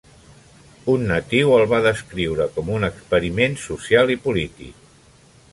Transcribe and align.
Un 0.93 1.03
natiu 1.11 1.53
el 1.57 1.67
va 1.75 1.83
descriure 1.87 2.49
com 2.57 2.71
a 2.71 2.75
un 2.81 2.89
experiment 2.89 3.61
social 3.67 4.15
i 4.19 4.21
polític. 4.29 4.85